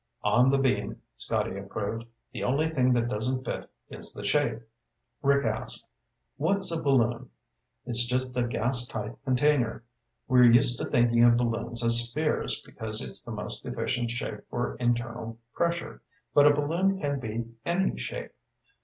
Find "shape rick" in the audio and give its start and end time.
4.25-5.45